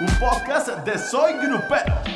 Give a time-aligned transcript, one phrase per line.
[0.00, 2.15] un podcast de Soy Grupero.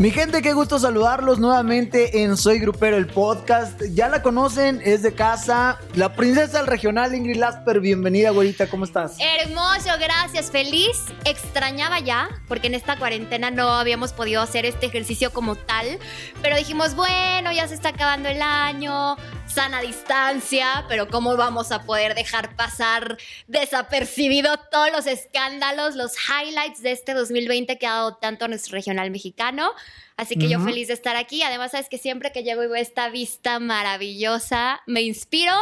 [0.00, 3.82] Mi gente, qué gusto saludarlos nuevamente en Soy Grupero, el podcast.
[3.92, 5.78] Ya la conocen, es de casa.
[5.94, 7.80] La princesa del regional, Ingrid Lasper.
[7.80, 9.18] Bienvenida, güerita, ¿cómo estás?
[9.20, 11.04] Hermoso, gracias, feliz.
[11.26, 15.98] Extrañaba ya, porque en esta cuarentena no habíamos podido hacer este ejercicio como tal.
[16.40, 21.82] Pero dijimos, bueno, ya se está acabando el año, sana distancia, pero ¿cómo vamos a
[21.82, 28.14] poder dejar pasar desapercibido todos los escándalos, los highlights de este 2020 que ha dado
[28.16, 29.72] tanto a nuestro regional mexicano?
[30.16, 31.42] Así que yo feliz de estar aquí.
[31.42, 35.54] Además, sabes que siempre que llego y veo esta vista maravillosa, me inspiro.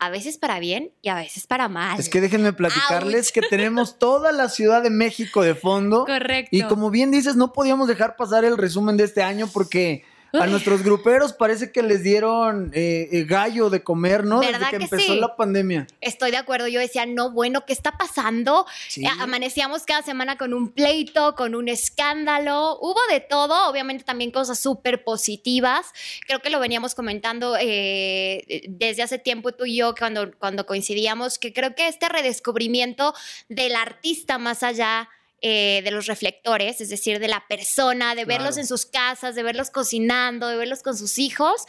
[0.00, 1.98] A veces para bien y a veces para mal.
[1.98, 6.04] Es que déjenme platicarles que tenemos toda la Ciudad de México de fondo.
[6.04, 6.50] Correcto.
[6.50, 10.04] Y como bien dices, no podíamos dejar pasar el resumen de este año porque
[10.40, 14.40] a nuestros gruperos parece que les dieron eh, eh, gallo de comer, ¿no?
[14.40, 15.20] Desde ¿Verdad que, que empezó sí?
[15.20, 15.86] la pandemia.
[16.00, 18.66] Estoy de acuerdo, yo decía, no, bueno, ¿qué está pasando?
[18.88, 19.04] Sí.
[19.04, 24.30] Eh, Amanecíamos cada semana con un pleito, con un escándalo, hubo de todo, obviamente también
[24.30, 25.86] cosas súper positivas,
[26.26, 31.38] creo que lo veníamos comentando eh, desde hace tiempo tú y yo cuando, cuando coincidíamos,
[31.38, 33.14] que creo que este redescubrimiento
[33.48, 35.08] del artista más allá
[35.40, 39.42] eh, de los reflectores, es decir, de la persona, de verlos en sus casas, de
[39.42, 41.66] verlos cocinando, de verlos con sus hijos.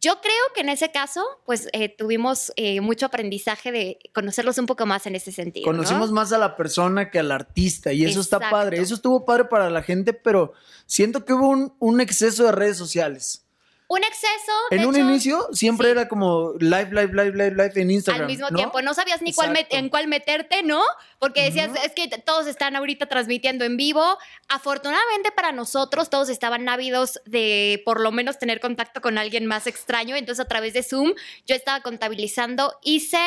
[0.00, 4.64] Yo creo que en ese caso, pues eh, tuvimos eh, mucho aprendizaje de conocerlos un
[4.64, 5.66] poco más en ese sentido.
[5.66, 5.76] ¿no?
[5.76, 8.80] Conocimos más a la persona que al artista y eso está padre.
[8.80, 10.54] Eso estuvo padre para la gente, pero
[10.86, 13.44] siento que hubo un, un exceso de redes sociales.
[13.90, 14.52] Un exceso.
[14.70, 15.90] de En un hecho, inicio siempre sí.
[15.90, 18.22] era como live, live, live, live, live en Instagram.
[18.22, 18.56] al mismo ¿no?
[18.56, 18.80] tiempo.
[18.82, 20.80] No sabías ni cuál en cuál meterte, ¿no?
[21.18, 24.16] Porque decías, es que todos están ahorita transmitiendo en vivo.
[24.48, 29.66] Afortunadamente para nosotros, todos estaban ávidos de por lo menos tener contacto con alguien más
[29.66, 30.14] extraño.
[30.14, 31.12] Entonces, a través de Zoom,
[31.48, 32.78] yo estaba contabilizando.
[32.82, 33.18] Hice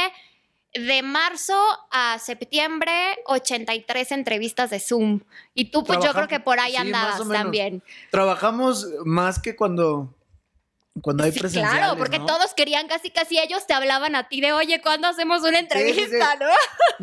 [0.73, 1.59] de marzo
[1.92, 2.92] a septiembre
[3.25, 5.20] 83 entrevistas de Zoom.
[5.53, 7.83] Y tú, pues yo creo que por ahí sí, andabas también.
[8.11, 10.16] Trabajamos más que cuando,
[11.02, 12.26] cuando hay presenciales, claro, porque ¿no?
[12.27, 15.65] todos querían, casi casi ellos te hablaban a ti de, oye, ¿cuándo hacemos una sí,
[15.70, 15.77] sí.
[15.80, 16.45] entrevista, no?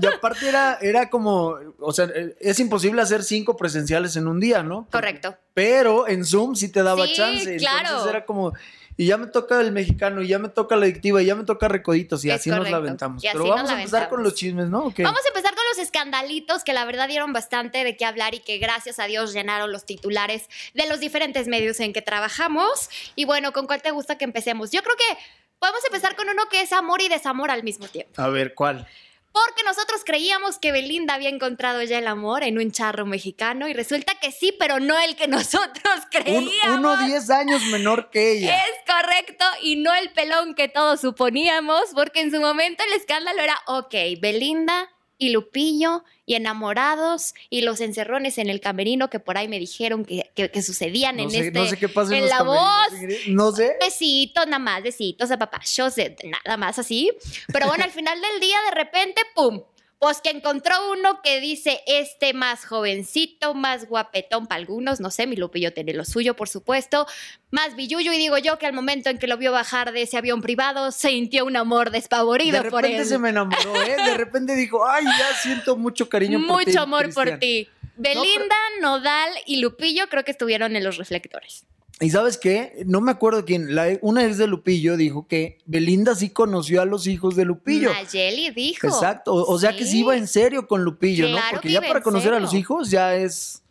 [0.00, 2.08] Y aparte era, era como, o sea,
[2.38, 4.86] es imposible hacer cinco presenciales en un día, ¿no?
[4.92, 5.36] Correcto.
[5.54, 7.56] Pero en Zoom sí te daba Sí, chance.
[7.56, 7.88] claro.
[7.88, 8.52] Entonces era como,
[8.96, 11.44] y ya me toca el mexicano, y ya me toca la adictiva, y ya me
[11.44, 13.22] toca recoditos, y Es así nos la aventamos.
[13.22, 14.92] Pero vamos a empezar con los chismes, ¿no?
[14.96, 18.58] Vamos a empezar los escandalitos que la verdad dieron bastante de qué hablar y que
[18.58, 22.88] gracias a Dios llenaron los titulares de los diferentes medios en que trabajamos.
[23.16, 24.70] Y bueno, ¿con cuál te gusta que empecemos?
[24.70, 25.18] Yo creo que
[25.58, 28.20] podemos empezar con uno que es amor y desamor al mismo tiempo.
[28.20, 28.86] A ver, ¿cuál?
[29.32, 33.72] Porque nosotros creíamos que Belinda había encontrado ya el amor en un charro mexicano y
[33.74, 36.78] resulta que sí, pero no el que nosotros Un, creíamos.
[36.78, 38.56] uno 10 años menor que ella.
[38.58, 43.40] Es correcto y no el pelón que todos suponíamos, porque en su momento el escándalo
[43.40, 44.88] era, ok, Belinda
[45.20, 50.04] y Lupillo y enamorados y los encerrones en el camerino que por ahí me dijeron
[50.04, 51.58] que, que- que sucedían No en sé, este...
[51.58, 52.88] no sé qué pasa en, la voz.
[53.28, 53.76] No sé.
[53.80, 57.10] Besitos, nada más, besitos, apapachos, de- nada más así.
[57.52, 59.62] Pero bueno, al final del día, de repente, ¡pum!
[60.00, 65.26] Pues que encontró uno que dice este más jovencito, más guapetón para algunos, no sé,
[65.26, 67.06] mi Lupillo tiene lo suyo, por supuesto,
[67.50, 70.16] más billuyo, y digo yo que al momento en que lo vio bajar de ese
[70.16, 73.08] avión privado, sintió un amor despavorido De por repente él.
[73.08, 73.96] se me enamoró, ¿eh?
[74.02, 76.70] De repente dijo, ay, ya siento mucho cariño por ti.
[76.70, 77.38] Mucho amor por Cristian".
[77.38, 77.68] ti.
[77.96, 81.66] Belinda, Nodal y Lupillo creo que estuvieron en los reflectores.
[82.02, 82.82] ¿Y sabes qué?
[82.86, 83.74] No me acuerdo quién.
[83.74, 87.92] La, una ex de Lupillo dijo que Belinda sí conoció a los hijos de Lupillo.
[87.92, 88.86] Nayeli dijo.
[88.86, 89.34] Exacto.
[89.34, 91.38] O, o sea que sí iba en serio con Lupillo, ¿no?
[91.50, 93.62] Porque que ya para conocer a los hijos ya es.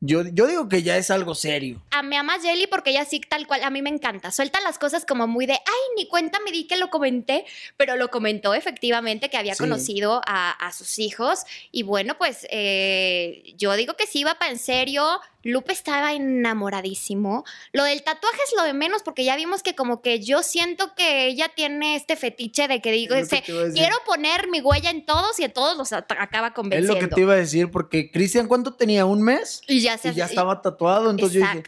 [0.00, 1.82] Yo, yo digo que ya es algo serio.
[1.90, 4.30] a me ama Jelly porque ella sí tal cual, a mí me encanta.
[4.30, 7.44] Suelta las cosas como muy de, ay, ni cuenta me di que lo comenté,
[7.76, 9.64] pero lo comentó efectivamente que había Sí.
[9.64, 11.40] conocido a, a sus hijos.
[11.72, 15.04] Y bueno, pues eh, yo digo que sí iba para en serio.
[15.44, 17.44] Lupe estaba enamoradísimo.
[17.72, 20.94] Lo del tatuaje es lo de menos porque ya vimos que como que yo siento
[20.96, 23.80] que ella tiene este fetiche de que digo, Es que ese, te iba a decir.
[23.82, 26.94] quiero poner mi huella en todos y a todos los acaba Es convenciendo.
[26.94, 29.04] lo que te iba a decir, porque Cristian, ¿cuánto tenía?
[29.06, 29.62] ¿Un mes?
[29.68, 31.10] Y ya se Y ya estaba tatuado.
[31.10, 31.62] Entonces yo dije.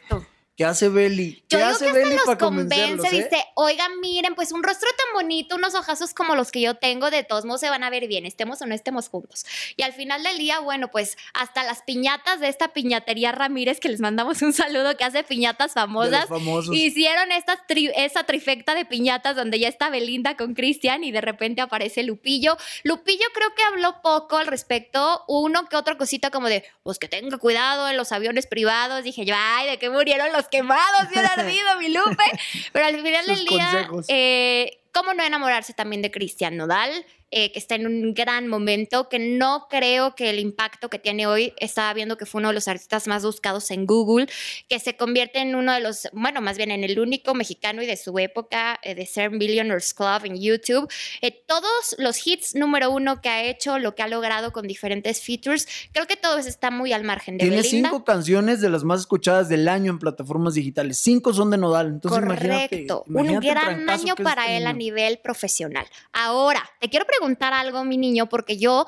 [0.61, 1.43] ¿Qué hace Beli?
[1.49, 3.11] Yo ¿Qué digo hace que hasta Beli los para convence, eh?
[3.11, 7.11] dice, oigan, miren, pues un rostro tan bonito, unos ojazos como los que yo tengo,
[7.11, 9.47] de todos modos se van a ver bien, estemos o no estemos juntos.
[9.79, 13.89] Y al final del día, bueno, pues hasta las piñatas de esta piñatería Ramírez, que
[13.89, 16.27] les mandamos un saludo, que hace piñatas famosas,
[16.73, 21.23] hicieron esta tri- esa trifecta de piñatas donde ya está Belinda con Cristian y de
[21.23, 22.59] repente aparece Lupillo.
[22.85, 27.09] Lupillo creo que habló poco al respecto, uno que otra cosita como de, pues que
[27.09, 29.05] tenga cuidado en los aviones privados.
[29.05, 31.09] Dije yo, ay, ¿de qué murieron los quemados?
[31.11, 32.25] Bien ardido, mi Lupe.
[32.73, 37.05] Pero al final Sus del día, eh, ¿cómo no enamorarse también de Cristian Nodal?
[37.33, 41.29] Eh, que está en un gran momento, que no creo que el impacto que tiene
[41.29, 44.27] hoy, estaba viendo que fue uno de los artistas más buscados en Google,
[44.69, 47.87] que se convierte en uno de los, bueno, más bien en el único mexicano y
[47.87, 50.91] de su época eh, de ser Billionaires Club en YouTube.
[51.23, 55.23] Eh, todos los hits número uno que ha hecho, lo que ha logrado con diferentes
[55.23, 57.91] features, creo que todo está muy al margen de Tiene Belinda.
[57.91, 60.99] cinco canciones de las más escuchadas del año en plataformas digitales.
[60.99, 61.87] Cinco son de Nodal.
[61.87, 62.25] Entonces.
[62.25, 63.05] Correcto.
[63.07, 65.87] imagínate un gran año para este él a nivel profesional.
[66.13, 67.20] Ahora, te quiero preguntar
[67.53, 68.87] algo, mi niño, porque yo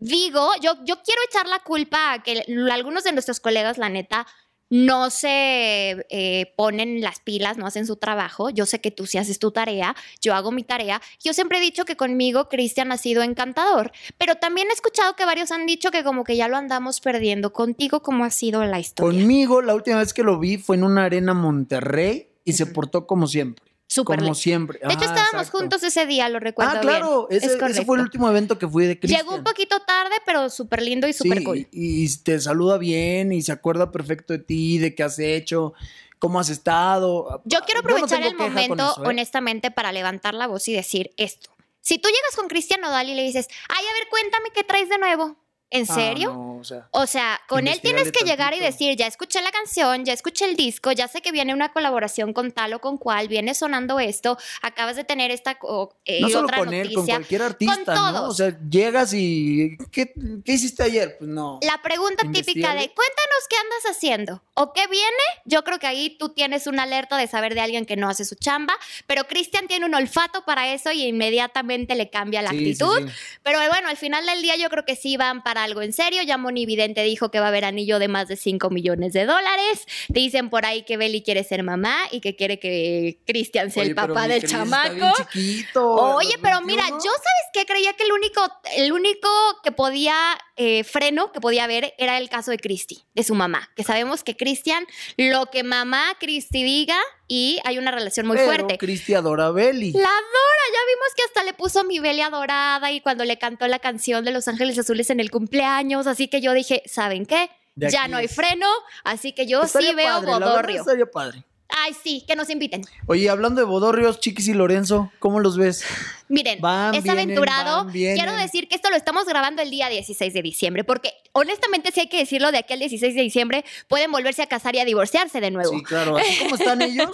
[0.00, 4.26] digo, yo, yo quiero echar la culpa a que algunos de nuestros colegas, la neta,
[4.70, 8.50] no se eh, ponen las pilas, no hacen su trabajo.
[8.50, 11.02] Yo sé que tú sí haces tu tarea, yo hago mi tarea.
[11.22, 15.24] Yo siempre he dicho que conmigo Cristian ha sido encantador, pero también he escuchado que
[15.24, 17.52] varios han dicho que como que ya lo andamos perdiendo.
[17.52, 19.20] Contigo, ¿cómo ha sido la historia?
[19.20, 23.06] Conmigo, la última vez que lo vi fue en una arena Monterrey y se portó
[23.08, 23.69] como siempre.
[23.92, 24.78] Súper como siempre.
[24.78, 25.58] De hecho, Ajá, estábamos exacto.
[25.58, 27.42] juntos ese día, lo recuerdo Ah, claro, bien.
[27.42, 29.20] ese, Es ese fue el último evento que fui de Cristian.
[29.22, 31.58] Llegó un poquito tarde, pero súper lindo y Sí, súper cool.
[31.58, 31.68] y,
[32.04, 35.74] y te saluda bien y se acuerda perfecto de ti, de qué has hecho,
[36.20, 37.42] cómo has estado.
[37.46, 39.08] Yo quiero aprovechar el momento, eso, ¿eh?
[39.08, 41.50] honestamente, para levantar la voz y decir esto.
[41.80, 44.88] Si tú llegas con Cristian Nodal y le dices, ay, a ver, cuéntame qué traes
[44.88, 45.36] de nuevo.
[45.72, 46.32] ¿En Ah, serio?
[46.32, 49.52] no, o sea, O sea, con él tienes que llegar y decir, ya escuché la
[49.52, 52.98] canción, ya escuché el disco, ya sé que viene una colaboración con tal o con
[52.98, 56.88] cual, viene sonando esto, acabas de tener esta o, eh, no solo otra con él,
[56.88, 57.14] con noticia.
[57.16, 58.12] cualquier artista, ¿no?
[58.12, 58.30] todos.
[58.30, 60.12] O sea, llegas y ¿qué,
[60.44, 61.16] qué hiciste ayer?
[61.18, 61.60] Pues no.
[61.62, 65.06] La pregunta típica de cuéntanos qué andas haciendo o qué viene,
[65.44, 68.24] yo creo que ahí tú tienes una alerta de saber de alguien que no hace
[68.24, 68.74] su chamba,
[69.06, 73.08] pero Cristian tiene un olfato para eso y inmediatamente le cambia la Sí, sí, actitud.
[73.08, 73.14] sí.
[73.44, 76.22] Pero bueno, al final del día yo creo que sí van para algo en serio.
[76.22, 79.26] Ya Moni Vidente dijo que va a haber anillo de más de 5 millones de
[79.26, 79.86] dólares.
[80.08, 83.90] Dicen por ahí que Beli quiere ser mamá y que quiere que Cristian sea Oye,
[83.90, 84.94] el papá del está chamaco.
[84.94, 87.04] bien chiquito, Oye, pero mira, 21.
[87.04, 88.42] yo sabes qué creía que el único,
[88.76, 89.28] el único
[89.62, 90.14] que podía
[90.56, 94.22] eh, freno que podía haber era el caso de Cristi, de su mamá, que sabemos
[94.24, 94.86] que Cristian,
[95.16, 96.98] lo que mamá Cristi diga
[97.32, 98.76] y hay una relación muy Pero fuerte.
[98.76, 99.92] Cristi adora a Beli.
[99.92, 103.68] La adora, ya vimos que hasta le puso mi Belia dorada y cuando le cantó
[103.68, 107.48] la canción de Los Ángeles Azules en el cumpleaños, así que yo dije, ¿saben qué?
[107.76, 108.34] Ya no hay es.
[108.34, 108.66] freno,
[109.04, 110.80] así que yo Estaría sí veo padre, bodorrio.
[110.80, 111.44] estaría padre.
[111.68, 112.82] Ay, sí, que nos inviten.
[113.06, 115.84] Oye, hablando de Bodorrios, Chiquis y Lorenzo, ¿cómo los ves?
[116.30, 117.84] Miren, Van, es vienen, aventurado.
[117.84, 117.92] van.
[117.92, 122.00] Quiero decir que esto lo estamos grabando el día 16 de diciembre, porque honestamente, sí
[122.00, 124.84] hay que decirlo, de aquí al 16 de diciembre pueden volverse a casar y a
[124.84, 125.70] divorciarse de nuevo.
[125.76, 127.10] Sí, claro, así como están ellos.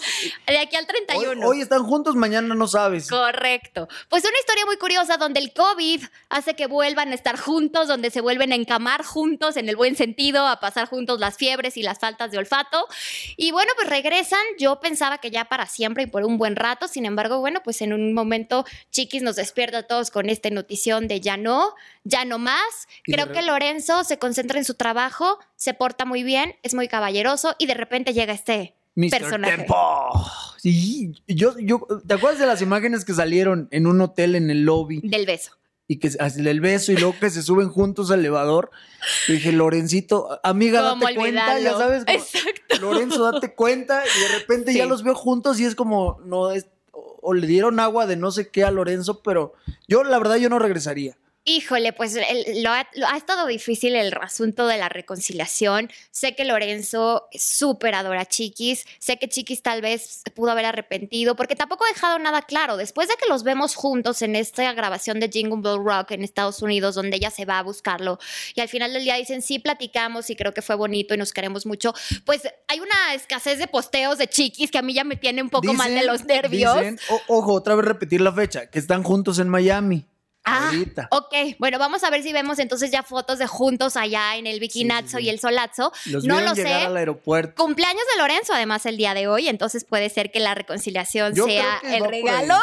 [0.46, 1.46] De aquí al Hoy, 31.
[1.48, 3.08] hoy están juntos, mañana no sabes.
[3.08, 3.88] Correcto.
[4.08, 8.10] Pues una historia muy curiosa donde el COVID hace que vuelvan a estar juntos, donde
[8.10, 11.82] se vuelven a encamar juntos en el buen sentido, a pasar juntos las fiebres y
[11.82, 12.86] las faltas de olfato.
[13.36, 14.40] Y bueno, pues regresan.
[14.58, 16.86] Yo pensaba que ya para siempre y por un buen rato.
[16.86, 18.64] Sin embargo, bueno, pues en un momento
[19.06, 21.74] Chiquis nos despierta a todos con esta notición de ya no,
[22.04, 22.88] ya no más.
[23.04, 26.88] Creo re- que Lorenzo se concentra en su trabajo, se porta muy bien, es muy
[26.88, 29.10] caballeroso y de repente llega este Mr.
[29.10, 29.56] personaje.
[29.58, 29.76] Tempo.
[30.58, 34.64] Sí, yo, yo, ¿te acuerdas de las imágenes que salieron en un hotel en el
[34.64, 35.52] lobby del beso.
[35.86, 38.70] y que el beso y luego que se suben juntos al elevador?
[39.28, 41.78] Yo dije, Lorencito, amiga, ¿Cómo date cuenta, ya olvidarlo?
[41.78, 42.04] sabes.
[42.04, 42.76] como, Exacto.
[42.80, 44.88] Lorenzo, date cuenta y de repente ya Sí.
[44.88, 46.66] los veo juntos y es como, no, es,
[47.26, 49.54] o, le dieron agua de no sé qué a Lorenzo, pero
[49.88, 51.16] yo la verdad yo no regresaría.
[51.48, 55.88] Híjole, pues el- lo, ha, lo ha estado difícil el asunto de la reconciliación.
[56.10, 58.84] Sé que Lorenzo súper adora a Chiquis.
[58.98, 62.76] Sé que Chiquis tal vez pudo haber arrepentido porque tampoco ha dejado nada claro.
[62.76, 66.62] Después de que los vemos juntos en esta grabación de Jingle Bell Rock en Estados
[66.62, 68.18] Unidos, donde ella se va a buscarlo
[68.56, 71.32] y al final del día dicen sí platicamos y creo que fue bonito y nos
[71.32, 75.14] queremos mucho, pues hay una escasez de posteos de Chiquis que a mí ya me
[75.14, 76.74] tiene un poco mal de los nervios.
[76.76, 80.06] dicen- o- ojo, otra vez repetir la fecha, que están juntos en Miami.
[80.46, 81.08] Ah, ahorita.
[81.10, 81.34] ok.
[81.58, 85.02] Bueno, vamos a ver si vemos entonces ya fotos de juntos allá en el bikinazo
[85.08, 85.24] Sí, sí, sí.
[85.24, 85.92] y el solazo.
[86.06, 86.72] Los no lo sé.
[86.72, 87.62] al aeropuerto.
[87.62, 91.46] Cumpleaños de Lorenzo, además, el día de hoy, entonces puede ser que la reconciliación Yo
[91.46, 92.54] sea el regalo.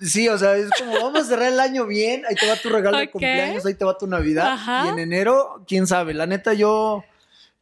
[0.00, 2.70] Sí, o sea, es como vamos a cerrar el año bien, ahí te va tu
[2.70, 4.52] regalo de cumpleaños, ahí te va tu Navidad.
[4.52, 4.84] Ajá.
[4.86, 7.04] Y en enero, quién sabe, la neta yo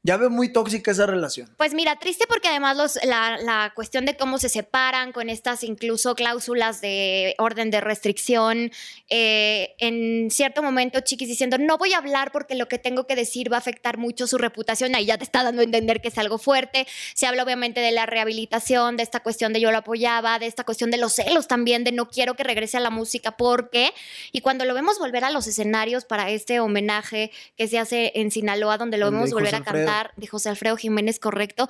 [0.05, 1.49] ya veo muy tóxica esa relación.
[1.57, 5.65] Pues mira, triste porque además los, la, la cuestión de cómo se separan con estas
[5.65, 8.71] incluso cláusulas de orden de restricción,
[9.09, 13.17] eh, en cierto momento Chiquis diciendo, no voy a hablar porque lo que tengo que
[13.17, 16.09] decir va a afectar mucho su reputación, ahí ya te está dando a entender que
[16.09, 16.87] es algo fuerte.
[17.15, 20.65] Se habla obviamente de la rehabilitación, de esta cuestión de yo lo apoyaba, de esta
[20.65, 23.95] cuestión de los celos también, de no quiero que regrese a la música porque,
[24.33, 28.31] y cuando lo vemos volver a los escenarios para este homenaje que se hace en
[28.31, 31.69] Sinaloa, donde lo vemos volver a cantar, de José Alfredo Jiménez, correcto.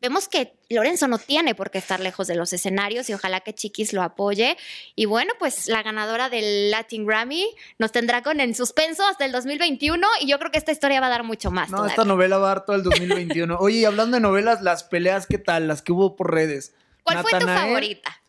[0.00, 3.54] Vemos que Lorenzo no tiene por qué estar lejos de los escenarios y ojalá que
[3.54, 4.56] Chiquis lo apoye.
[4.94, 7.46] Y bueno, pues la ganadora del Latin Grammy
[7.78, 11.06] nos tendrá con en suspenso hasta el 2021 y yo creo que esta historia va
[11.06, 11.70] a dar mucho más.
[11.70, 11.92] No, todavía.
[11.92, 13.56] esta novela va a dar todo el 2021.
[13.60, 15.68] Oye, y hablando de novelas, las peleas, ¿qué tal?
[15.68, 16.74] Las que hubo por redes.
[17.02, 18.22] ¿Cuál fue tu Natanael, favorita?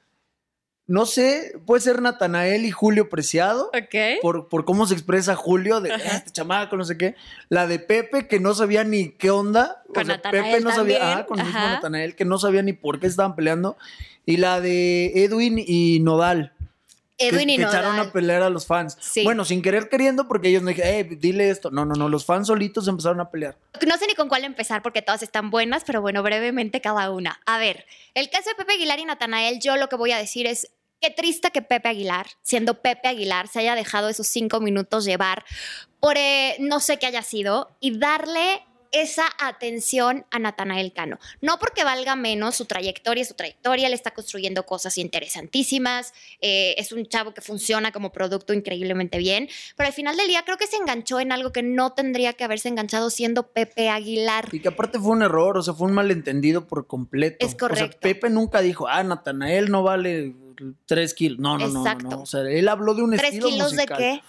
[0.88, 3.66] No sé, puede ser Natanael y Julio Preciado.
[3.68, 4.22] Ok.
[4.22, 6.16] Por, por cómo se expresa Julio, de Ajá.
[6.18, 7.16] este chamaco, no sé qué.
[7.50, 9.84] La de Pepe, que no sabía ni qué onda.
[9.90, 11.60] O Con sea, Natanael Pepe no sabía, ajá, con el mismo.
[11.60, 13.76] Natanael, que no sabía ni por qué estaban peleando.
[14.26, 16.54] Y la de Edwin y Nodal.
[17.18, 18.10] que- Edwin y que, echaron Nodal.
[18.10, 18.96] a pelear a los fans.
[19.02, 19.24] Sí.
[19.26, 21.70] Bueno, sin querer queriendo, porque ellos no dijeron, eh, dile esto.
[21.72, 23.58] No, no, no, los fans solitos empezaron a pelear.
[23.86, 27.42] No sé ni con cuál empezar porque todas están buenas, pero bueno, brevemente cada una.
[27.46, 30.46] A ver, el caso de Pepe Aguilar y Natanael, yo lo que voy a decir
[30.48, 30.70] es
[31.02, 35.46] qué triste que Pepe Aguilar, siendo Pepe Aguilar, se haya dejado esos cinco minutos llevar
[36.00, 38.62] por eh, no sé qué haya sido y darle
[38.92, 41.20] esa atención a Natanael Cano.
[41.42, 46.92] No porque valga menos su trayectoria, su trayectoria, él está construyendo cosas interesantísimas, eh, es
[46.92, 50.68] un chavo que funciona como producto increíblemente bien, pero al final del día creo que
[50.68, 54.50] se enganchó en algo que no tendría que haberse enganchado siendo Pepe Aguilar.
[54.52, 57.46] Y que aparte fue un error, o sea, fue un malentendido por completo.
[57.46, 57.86] Es correcto.
[57.86, 60.34] O sea, Pepe nunca dijo, ah, Natanael no vale
[60.86, 61.40] tres kilos.
[61.40, 62.22] No, no, no, no.
[62.22, 63.98] O sea, él habló de un ¿Tres estilo kilos musical.
[63.98, 64.22] de qué?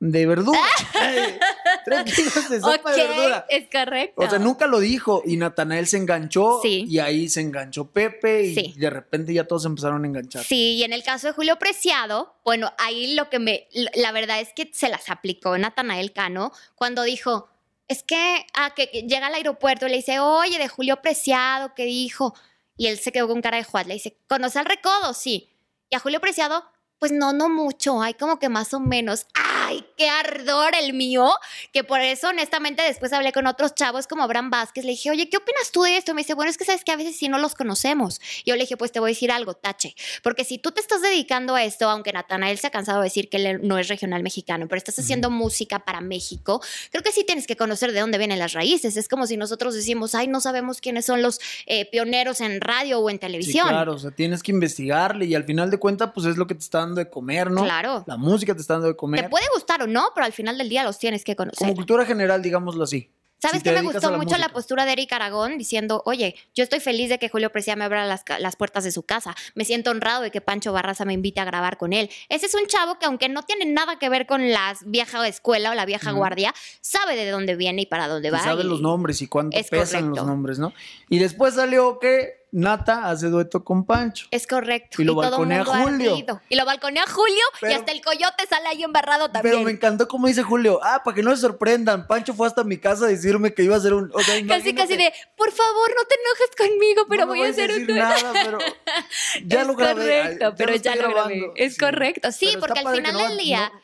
[0.00, 0.58] De verdura.
[0.94, 1.16] Ay,
[1.84, 3.46] Tres kilos de sopa ok, de verdura.
[3.48, 4.22] es correcto.
[4.22, 6.84] O sea, nunca lo dijo y Natanael se enganchó Sí.
[6.88, 8.74] y ahí se enganchó Pepe y Sí.
[8.76, 10.44] de repente ya todos empezaron a enganchar.
[10.44, 14.40] Sí, y en el caso de Julio Preciado, bueno, ahí lo que me, la verdad
[14.40, 17.48] es que se las aplicó Natanael Cano cuando dijo,
[17.86, 21.72] es que, ah, que, que llega al aeropuerto y le dice, oye, de Julio Preciado,
[21.74, 22.34] ¿qué dijo?
[22.76, 25.14] Y él se quedó con cara de Juan, le dice, ¿conoce al recodo?
[25.14, 25.48] Sí.
[25.94, 26.64] A Julio Preciado,
[26.98, 29.26] pues no, no mucho, hay como que más o menos.
[29.66, 31.30] ¡Ay, qué ardor el mío!
[31.72, 34.84] Que por eso, honestamente, después hablé con otros chavos como Abraham Vázquez.
[34.84, 36.14] Le dije, oye, ¿qué opinas tú de esto?
[36.14, 38.20] Me dice, bueno, es que sabes que a veces sí no los conocemos.
[38.44, 39.94] Y yo le dije, pues te voy a decir algo, tache.
[40.22, 43.28] Porque si tú te estás dedicando a esto, aunque Natanael se ha cansado de decir
[43.28, 47.24] que él no es regional mexicano, pero estás haciendo música para México, creo que sí
[47.24, 48.96] tienes que conocer de dónde vienen las raíces.
[48.96, 52.98] Es como si nosotros decimos, ay, no sabemos quiénes son los eh, pioneros en radio
[53.00, 53.68] o en Sí, televisión.
[53.68, 56.54] claro, o sea, tienes que investigarle y al final de cuentas, pues es lo que
[56.54, 57.62] te está dando de comer, ¿no?
[57.62, 58.04] Claro.
[58.06, 59.30] La música te está dando de Te comer.
[59.30, 61.58] puede gustar o no, pero al final del día los tienes que conocer.
[61.58, 63.10] Como cultura general, digámoslo así.
[63.38, 66.62] ¿Sabes Si qué me gustó la mucho la postura de Eric Aragón diciendo, oye, yo
[66.64, 69.34] estoy feliz de que Julio Precia me abra las, las puertas de su casa.
[69.54, 72.08] Me siento honrado de que Pancho Barraza me invite a grabar con él.
[72.30, 75.72] Ese es un chavo que aunque no tiene nada que ver con la vieja escuela
[75.72, 78.38] o la vieja guardia, sabe de dónde viene y para dónde Y va.
[78.38, 80.20] sabe y- los nombres y cuánto es pesan correcto.
[80.20, 80.72] los nombres, ¿no?
[81.10, 84.26] Y después salió que Nata hace dueto con Pancho.
[84.30, 85.02] Es correcto.
[85.02, 86.12] Y lo balconea Julio.
[86.12, 86.40] ardido.
[86.48, 89.54] Y lo balconea Julio y hasta el coyote sale ahí embarrado también.
[89.56, 92.62] Pero me encantó como dice Julio, ah, para que no se sorprendan, Pancho fue hasta
[92.62, 94.08] mi casa a decirme que iba a hacer un...
[94.14, 97.50] o sea, Casi, casi de, por favor, no te enojes conmigo, pero no voy a
[97.50, 98.58] hacer un nada, pero
[99.44, 100.20] ya es lo grabé.
[100.22, 101.52] correcto, pero ya lo grabé.
[101.56, 102.30] Es correcto.
[102.30, 103.83] Sí, porque al final del día no-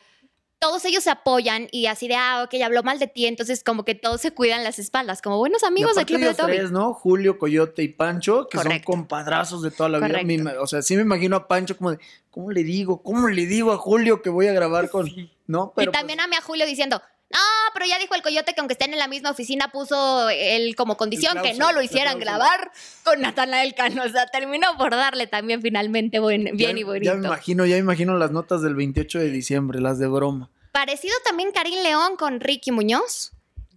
[0.61, 3.83] todos ellos se apoyan y así de, ah, ok, habló mal de ti, entonces como
[3.83, 6.37] que todos se cuidan las espaldas, como buenos Y amigos de aparte Club de ellos
[6.37, 6.51] Toby.
[6.55, 6.93] tres, ¿no?
[6.93, 8.91] Julio, Coyote y Pancho, que Correcto.
[8.91, 10.19] son compadrazos de toda la vida.
[10.19, 10.61] Correcto.
[10.61, 11.99] O sea, sí me imagino a Pancho como de,
[12.29, 13.01] ¿cómo le digo?
[13.01, 15.07] ¿Cómo le digo a Julio que voy a grabar con...?
[15.47, 15.73] ¿No?
[15.75, 17.01] y Pero también pues, amé a Julio diciendo,
[17.33, 20.75] no, pero ya dijo el coyote que aunque estén en la misma oficina puso él
[20.75, 22.71] como condición que no lo hicieran grabar
[23.03, 24.03] con Natanael Cano.
[24.03, 27.05] O sea, terminó por darle también finalmente buen- bien ya, y bonito.
[27.05, 30.49] Ya me imagino, ya me imagino las notas del 28 de diciembre, las de broma.
[30.71, 33.31] Parecido también Karim León con Ricky Muñoz.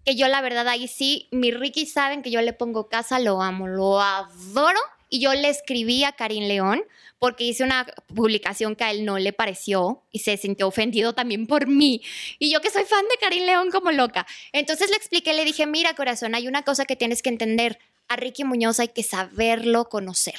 [0.05, 3.41] Que yo la verdad ahí sí, mi Ricky saben que yo le pongo casa, lo
[3.41, 4.79] amo, lo adoro.
[5.09, 6.83] Y yo le escribí a Karim León
[7.25, 11.47] porque hice una publicación que a él no le pareció y se sintió ofendido también
[11.47, 12.03] por mí.
[12.39, 14.27] Y yo que soy fan de Karim León como loca.
[14.53, 17.79] Entonces le expliqué, le dije, mira corazón, hay una cosa que tienes que entender.
[18.09, 20.35] A Ricky Muñoz hay que saberlo conocer.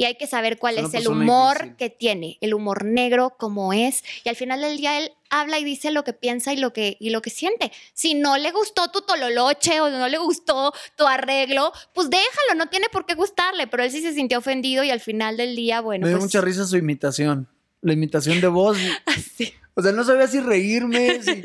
[0.00, 1.76] Y hay que saber cuál Es una es el humor difícil.
[1.76, 4.04] que tiene, el humor negro como es.
[4.24, 6.96] Y al final del día él habla y dice lo que piensa y lo que,
[7.00, 7.72] y lo que siente.
[7.94, 12.68] Si no le gustó tu tololoche o no le gustó tu arreglo, pues déjalo, no
[12.68, 13.66] tiene por qué gustarle.
[13.66, 16.26] Pero él sí se sintió ofendido y al final del día, bueno, me dio pues...
[16.26, 17.48] mucha risa su imitación.
[17.82, 18.78] La imitación de voz.
[19.06, 19.52] así.
[19.74, 21.42] O sea, no sabía si reírme, si-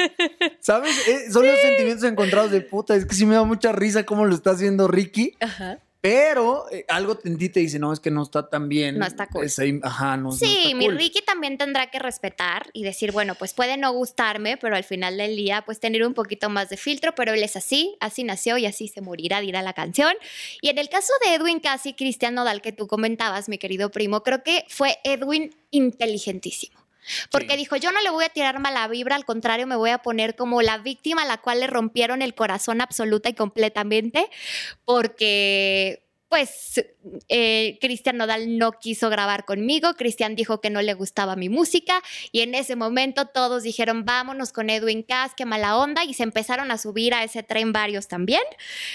[0.60, 0.96] ¿sabes?
[1.08, 2.96] Eh, son los sentimientos encontrados de puta.
[2.96, 5.34] Es que sí me da mucha risa cómo lo está haciendo Ricky.
[5.40, 5.80] Ajá.
[6.04, 9.00] Pero eh, algo en ti te dice, no, es que no está tan bien.
[9.00, 9.48] No está cool.
[9.84, 10.98] Ajá, no, no Sí, está mi cool.
[10.98, 15.16] Ricky también tendrá que respetar y decir, bueno, pues puede no gustarme, pero al final
[15.16, 18.58] del día, pues tener un poquito más de filtro, pero él es así, así nació
[18.58, 20.12] y así se morirá, dirá la canción.
[20.60, 24.24] Y en el caso de Edwin Casi, Cristian Nodal, que tú comentabas, mi querido primo,
[24.24, 26.83] creo que fue Edwin inteligentísimo.
[27.32, 27.58] Porque Sí.
[27.58, 30.36] dijo, yo no le voy a tirar mala vibra, al contrario, me voy a poner
[30.36, 34.30] como la víctima a la cual le rompieron el corazón absoluta y completamente,
[34.86, 36.03] porque
[36.34, 36.84] pues
[37.30, 42.02] eh, Cristian Nodal no quiso grabar conmigo, Cristian dijo que no le gustaba mi música
[42.32, 46.24] y en ese momento todos dijeron vámonos con Edwin Cass, qué mala onda y se
[46.24, 48.42] empezaron a subir a ese tren varios también,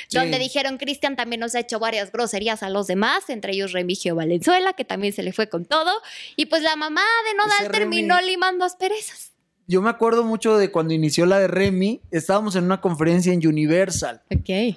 [0.09, 0.19] Sí.
[0.19, 4.17] donde dijeron Cristian también nos ha hecho varias groserías a los demás, entre ellos Remigio
[4.17, 5.93] Valenzuela, que también se le fue con todo
[6.35, 9.31] y pues la mamá de Nodal Ese Remy- terminó limando asperezas.
[9.69, 13.47] Yo me acuerdo mucho de cuando inició la de Remy, estábamos en una conferencia en
[13.47, 14.77] Universal Ok.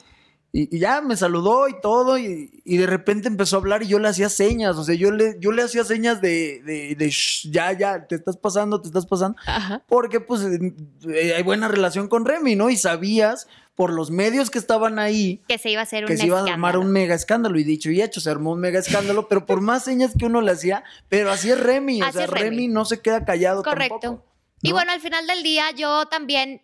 [0.54, 3.88] Y, y ya me saludó y todo y, y de repente empezó a hablar y
[3.88, 7.10] yo le hacía señas, o sea, yo le, yo le hacía señas de, de, de,
[7.10, 9.84] "Shh, ya, ya, te estás pasando, te estás pasando, Ajá.
[9.88, 12.70] porque pues eh, hay buena relación con Remy, ¿no?
[12.70, 16.18] Y sabías por los medios que estaban ahí Que se iba a hacer que un
[16.20, 18.80] se iba a armar un mega escándalo y dicho y hecho se armó un mega
[18.80, 22.28] escándalo, pero por más señas que uno le hacía, pero así es Remy, o sea,
[22.28, 22.42] Remy.
[22.50, 23.98] Remy no se queda callado Correcto.
[24.02, 24.26] tampoco,
[24.62, 24.76] Y ¿no?
[24.76, 26.62] bueno, al final del día yo también,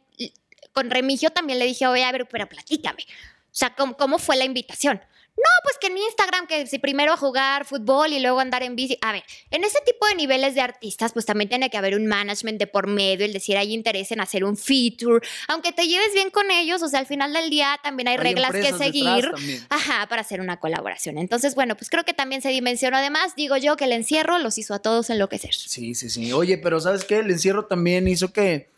[0.73, 3.03] con Remigio también le dije, oye, a ver, pero platícame.
[3.57, 5.01] O sea, ¿cómo, cómo fue la invitación?
[5.35, 8.75] No, pues que en Instagram, que si primero a jugar fútbol y luego andar en
[8.75, 8.99] bici.
[9.01, 12.05] A ver, en ese tipo de niveles de artistas, pues también tiene que haber un
[12.05, 15.25] management de por medio, el decir, hay interés en hacer un feature.
[15.47, 18.21] Aunque te lleves bien con ellos, o sea, al final del día también hay, Hay
[18.21, 19.31] reglas que seguir.
[19.69, 21.17] Ajá, para hacer una colaboración.
[21.17, 22.97] Entonces, bueno, pues creo que también se dimensionó.
[22.97, 25.55] Además, digo yo que el encierro los hizo a todos enloquecer.
[25.55, 26.31] Sí, sí, sí.
[26.31, 27.17] Oye, pero ¿sabes qué?
[27.17, 28.69] El encierro también hizo que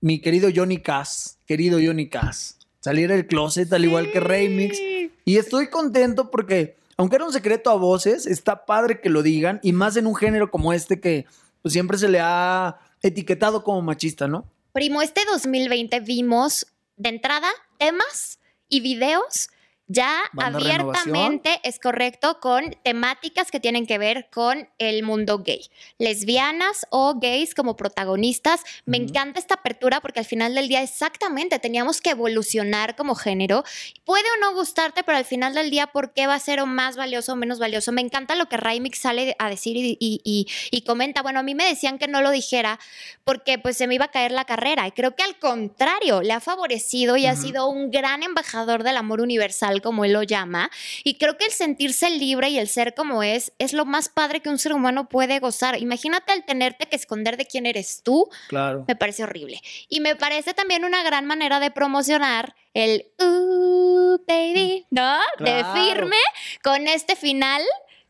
[0.00, 4.78] mi querido Johnny Cass, querido Johnny Cass, saliera del closet al igual que Remix.
[5.24, 9.60] Y estoy contento porque, aunque era un secreto a voces, está padre que lo digan
[9.62, 11.26] y más en un género como este que
[11.62, 14.44] pues, siempre se le ha etiquetado como machista, ¿no?
[14.72, 19.50] Primo, este 2020 vimos de entrada temas y videos
[19.92, 25.68] ya Banda abiertamente, es correcto, con temáticas que tienen que ver con el mundo gay.
[25.98, 28.62] Lesbianas o gays como protagonistas.
[28.86, 33.64] Me encanta esta apertura porque al final del día exactamente teníamos que evolucionar como género.
[34.04, 36.66] Puede o no gustarte, pero al final del día, ¿por qué va a ser o
[36.66, 37.90] más valioso o menos valioso?
[37.90, 41.22] Me encanta lo que Raimix sale a decir y, y- y- y comenta.
[41.22, 42.78] Bueno, a mí me decían que no lo dijera
[43.24, 44.86] porque pues se me iba a caer la carrera.
[44.86, 48.96] Y creo que al contrario, le ha favorecido y ha sido un gran embajador del
[48.96, 50.70] amor universal, como él lo llama.
[51.04, 54.40] Y creo que el sentirse libre y el ser como es, es lo más padre
[54.40, 55.80] que un ser humano puede gozar.
[55.80, 58.84] Imagínate el tenerte que esconder de quién eres tú, Claro.
[58.88, 59.60] me parece horrible.
[59.88, 65.18] Y me parece también una gran manera de promocionar el uh, baby, ¿no?
[65.38, 65.74] Claro.
[65.74, 66.16] De firme
[66.62, 67.62] con este final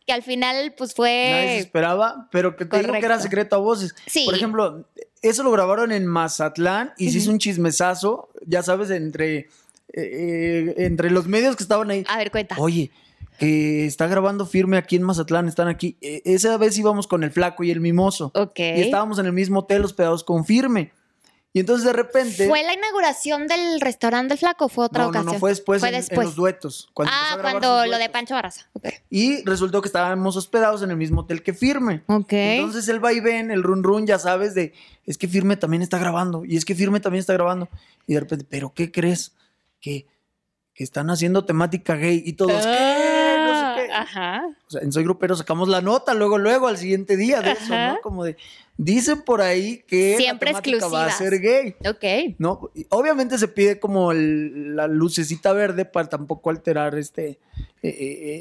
[0.06, 3.56] que al final pues Nadie se fue esperaba, pero que te digo que era secreto
[3.56, 3.94] a voces.
[4.06, 4.24] Sí.
[4.24, 4.84] Por ejemplo,
[5.22, 7.34] eso lo grabaron en Mazatlán y se hizo Ujú.
[7.34, 9.48] un chismesazo, ya sabes, entre,
[9.94, 12.04] eh, entre los medios que estaban ahí.
[12.08, 12.56] a ver, cuenta.
[12.58, 12.90] Oye,
[13.38, 15.96] que está grabando firme aquí en Mazatlán, están aquí.
[16.00, 18.30] E- esa vez íbamos con el flaco y el mimoso.
[18.34, 18.58] Ok.
[18.58, 20.92] Y estábamos en el mismo hotel hospedados con firme.
[21.52, 22.46] Y entonces de repente.
[22.46, 25.26] ¿Fue la inauguración del restaurante del flaco o fue otra no, ocasión?
[25.26, 26.26] no, no, fue después, Fue en- en, después.
[26.28, 26.88] los duetos.
[26.94, 28.08] cuando ah, cuando lo de.
[28.08, 28.66] Pancho Barraza.
[28.74, 28.86] Ok.
[29.10, 32.02] Y resultó que estábamos hospedados en el mismo hotel que firme.
[32.06, 32.32] Ok.
[32.34, 34.74] Entonces el vaivén, el run run, ya sabes, de
[35.06, 37.68] es que Firme también está grabando, y es que Firme también está grabando.
[38.06, 39.32] Y de repente, ¿pero qué crees?
[39.80, 40.06] Que,
[40.74, 43.36] que están haciendo temática gay y todos, ¿qué?
[43.46, 43.92] No sé qué.
[43.92, 44.42] Ah, Ajá.
[44.66, 47.74] O sea, en Soy Grupero sacamos la nota luego, luego, al siguiente día de eso.
[47.74, 48.00] ¿no?
[48.02, 48.36] Como de,
[48.76, 51.74] dicen por ahí que Siempre la temática va a ser gay.
[51.86, 52.34] Ok.
[52.38, 52.70] ¿no?
[52.88, 57.38] Obviamente se pide como el- la lucecita verde para tampoco alterar este
[57.82, 57.92] eh, eh,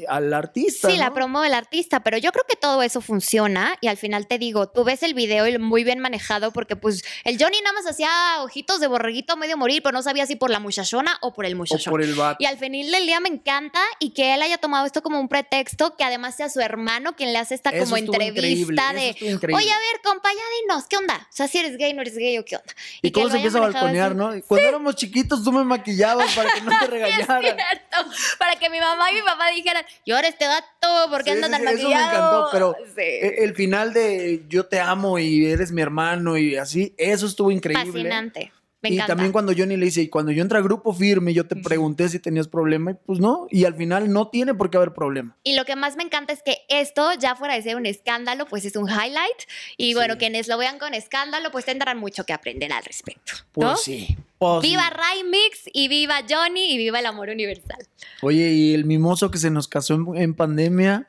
[0.02, 0.90] eh, al artista.
[0.90, 4.26] Sí, la promo del artista, pero yo creo que todo eso funciona y al final
[4.26, 7.72] te digo, tú ves el video y muy bien manejado porque pues el Johnny nada
[7.72, 8.10] más hacía
[8.42, 11.54] ojitos de borreguito medio morir, pero no sabía si por la muchachona o por el
[11.54, 11.90] O muchachón.
[11.90, 12.36] por el vato.
[12.38, 15.28] Y al final del día me encanta y que él haya tomado esto como un
[15.28, 19.70] pretexto, que además sea su hermano quien le hace esta Eso como entrevista de, oye,
[19.72, 21.16] a ver, compa, ya dinos, ¿qué onda?
[21.30, 22.72] O sea, si eres gay, no eres gay o qué onda.
[23.02, 24.16] Y, cómo lo se empieza a balconear, así.
[24.16, 24.36] ¿no?
[24.36, 27.56] Y Cuando éramos chiquitos tú me maquillabas para que no te regañaran.
[28.38, 31.42] Para que mi mamá y mi papá dijeran, yo ahora este dato, ¿por qué Sí,
[31.42, 32.06] anda tan sí, eso maquillado?
[32.06, 36.56] me encantó, pero e- el final de yo te amo y eres mi hermano y
[36.56, 37.84] así, eso estuvo increíble.
[37.92, 38.52] Fascinante.
[38.82, 39.12] Me y encanta.
[39.12, 42.08] también cuando Johnny le dice, y cuando yo entré a grupo firme, yo te pregunté
[42.08, 45.36] si tenías problema, y pues no, y al final no tiene por qué haber problema.
[45.44, 48.46] Y lo que más me encanta es que esto, ya fuera de ser un escándalo,
[48.46, 49.42] pues es un highlight.
[49.76, 50.18] Y bueno, Sí.
[50.20, 53.32] quienes lo vean con escándalo, pues tendrán mucho que aprender al respecto.
[53.52, 53.76] Pues ¿no?
[53.76, 54.16] sí.
[54.38, 54.94] pues Viva sí.
[54.96, 57.86] Ray Mix y viva Johnny y viva el amor universal.
[58.22, 61.08] Oye, y el mimoso que se nos casó en, en pandemia,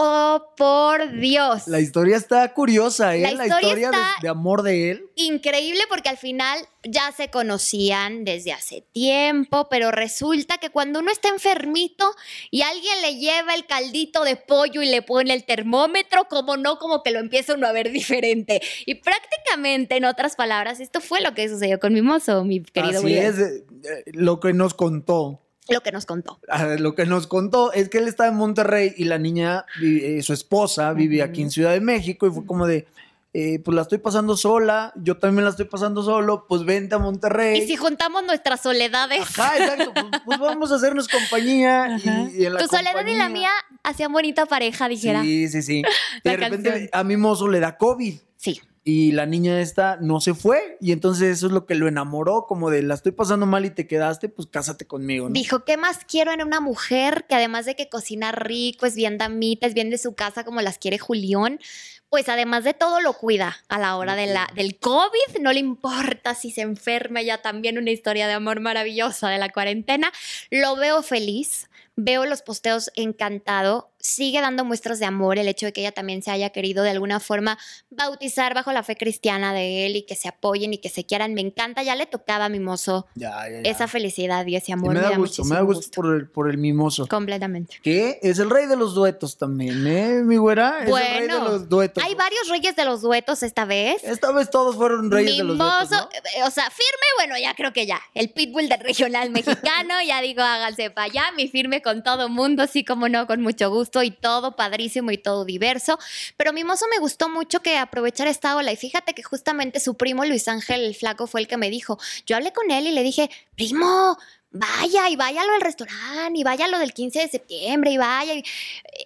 [0.00, 1.66] Oh, por Dios.
[1.66, 3.20] La historia está curiosa, ¿eh?
[3.22, 3.90] La La historia
[4.22, 5.06] de- amor de él.
[5.16, 11.10] Increíble porque al final ya se conocían desde hace tiempo, pero resulta que cuando uno
[11.10, 12.08] está enfermito
[12.52, 16.78] y alguien le lleva el caldito de pollo y le pone el termómetro, como no,
[16.78, 18.62] como que lo empieza uno a ver diferente.
[18.86, 22.98] Y prácticamente, en otras palabras, esto fue lo que sucedió con mi mozo, mi querido
[22.98, 23.24] Así William.
[23.32, 25.42] es, eh, eh, lo que nos contó.
[25.68, 26.40] Lo que nos contó.
[26.48, 30.20] Ah, Lo que nos contó es que él estaba en Monterrey y la niña, eh,
[30.22, 32.86] su esposa, vivía aquí en Ciudad de México y fue como de,
[33.34, 36.98] eh, pues la estoy pasando sola, yo también la estoy pasando solo, pues vente a
[36.98, 37.58] Monterrey.
[37.58, 41.98] Y si juntamos nuestras soledades, Ajá, exacto, pues, pues vamos a hacernos compañía.
[42.02, 43.50] Y, y en la tu soledad y la mía
[43.82, 45.22] hacían bonita pareja, dijera.
[45.22, 45.82] Sí, sí, sí.
[46.24, 46.90] De repente canción.
[46.92, 48.18] a mi mozo le da COVID.
[48.38, 48.62] Sí.
[48.84, 50.78] Y la niña esta no se fue.
[50.80, 53.70] Y entonces eso es lo que lo enamoró, como de la estoy pasando mal y
[53.70, 55.34] te quedaste, pues cásate conmigo, ¿no?
[55.34, 59.18] Dijo, ¿qué más quiero en una mujer que además de que cocina rico, es bien
[59.18, 61.60] damita, es bien de su casa como las quiere Julián?
[62.08, 65.60] Pues además de todo lo cuida a la hora de la, del COVID, no le
[65.60, 70.10] importa si se enferma, ya también una historia de amor maravillosa de la cuarentena.
[70.50, 75.72] Lo veo feliz, veo los posteos encantado, sigue dando muestras de amor el hecho de
[75.72, 77.58] que ella también se haya querido de alguna forma
[77.90, 81.34] bautizar bajo la fe cristiana de él y que se apoyen y que se quieran.
[81.34, 83.70] Me encanta, ya le tocaba a mi mozo Ya, ya, ya.
[83.70, 84.94] esa felicidad y ese Y amor.
[84.94, 87.06] me da gusto, me da muchísimo gusto por el, por el mimoso.
[87.06, 87.78] Completamente.
[87.82, 90.84] Que es el rey de los duetos también, ¿eh, mi güera?
[90.84, 92.02] Es el rey de Bueno, los duetos.
[92.04, 94.02] Hay varios reyes de los duetos esta vez.
[94.04, 96.08] Esta vez todos fueron reyes de los duetos, Mimoso, ¿no?
[96.40, 98.00] eh, o sea, firme, bueno, ya creo que ya.
[98.14, 102.66] El pitbull del regional mexicano, ya digo, háganse para allá, mi firme con todo mundo,
[102.66, 105.98] sí como no, con mucho gusto y todo padrísimo y todo diverso.
[106.36, 110.24] Pero Mimoso me gustó mucho que aprovechara esta ola y fíjate que justamente su primo
[110.24, 113.02] Luis Ángel el Flaco fue el que me dijo, yo hablé con él y le
[113.02, 114.16] dije, primo,
[114.50, 118.44] vaya y váyalo al restaurante y váyalo del 15 de septiembre y vaya y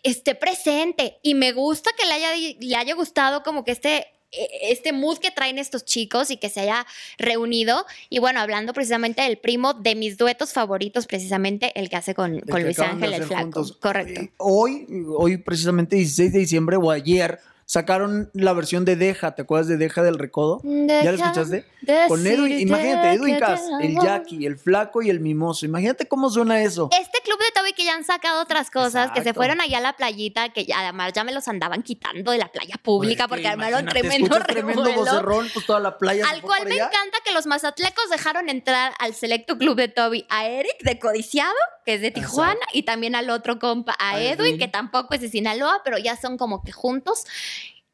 [0.03, 1.19] esté presente.
[1.23, 5.31] Y me gusta que le haya, le haya gustado como que este este mood que
[5.31, 6.87] traen estos chicos y que se haya
[7.19, 7.85] reunido.
[8.09, 12.41] Y bueno, hablando precisamente del primo de mis duetos favoritos, precisamente el que hace con,
[12.41, 13.43] Luis Ángel el Flaco.
[13.43, 13.73] juntos.
[13.81, 14.21] Correcto.
[14.21, 19.43] Eh, Hoy, hoy precisamente 16 de diciembre o ayer, sacaron la versión de Deja, ¿te
[19.43, 20.61] acuerdas de Deja del Recodo?
[20.65, 21.65] ¿Ya la escuchaste?
[22.09, 25.67] Con Edwin, imagínate, Edwin Cass, el Jackie, el Flaco y el Mimoso.
[25.67, 26.89] Imagínate cómo suena eso.
[26.93, 29.81] Este club de Toby que ya han sacado otras cosas, que se fueron allá a
[29.81, 33.29] la playita, que ya, además ya me los andaban quitando de la playa pública Pues,
[33.29, 36.87] porque que armaron tremendo tremendo vocerrón, pues toda la playa Al cual me allá.
[36.87, 41.55] encanta que los mazatlecos dejaron entrar al selecto club de Toby a Eric de Codiciado,
[41.85, 44.59] que es de Tijuana, y también al otro compa, a, A Edwin, Edwin.
[44.59, 47.25] que tampoco es de Sinaloa, pero ya son como que juntos.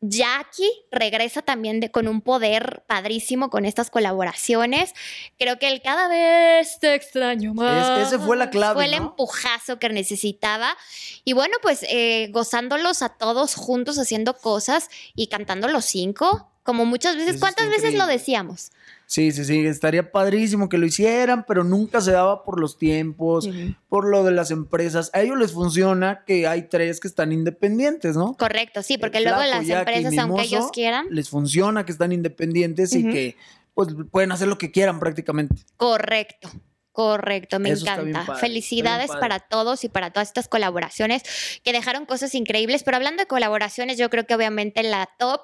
[0.01, 4.95] Jackie regresa también de- con un poder padrísimo con estas colaboraciones.
[5.41, 8.07] Creo que el cada vez te extraño más.
[8.07, 8.97] ese fue la clave, Fue el ¿no?
[8.99, 10.77] empujazo que necesitaba.
[11.25, 16.49] Y bueno, pues eh, gozándolos a todos juntos haciendo cosas y cantando los cinco.
[16.63, 18.71] Como muchas veces, Eso ¿cuántas veces lo decíamos?
[19.11, 23.49] Sí, sí, sí, estaría padrísimo que lo hicieran, pero nunca se daba por los tiempos,
[23.89, 25.11] por lo de las empresas.
[25.15, 28.35] A ellos les funciona que hay tres que están independientes, ¿no?
[28.35, 33.09] Correcto, sí, porque luego las empresas, aunque ellos quieran, Les funciona que están independientes y
[33.09, 33.37] que
[33.73, 35.57] pues pueden hacer lo que quieran prácticamente.
[35.79, 36.51] correcto.
[36.99, 38.27] Correcto, me Eso encanta.
[38.27, 41.23] padre, Felicidades para todos y para todas estas colaboraciones
[41.63, 42.83] que dejaron cosas increíbles.
[42.83, 45.43] Pero hablando de colaboraciones, yo creo que obviamente la top,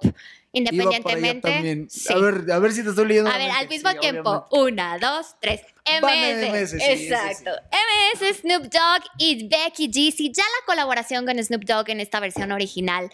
[0.53, 1.87] independientemente.
[1.89, 2.13] sí.
[2.13, 3.31] A ver, a ver si te estoy leyendo.
[3.31, 4.47] A ver, al mismo Sí, tiempo.
[4.51, 4.73] obviamente.
[4.73, 5.61] Una, dos, tres.
[5.87, 6.51] MS.
[6.51, 7.51] MS, sí, Exacto.
[7.71, 10.13] MS, Snoop Dogg y Becky G.
[10.13, 13.11] Si ya la colaboración con Snoop Dogg en esta versión original